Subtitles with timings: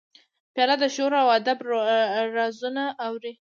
[0.53, 1.57] پیاله د شعرو او ادب
[2.35, 3.29] رازونه اوري.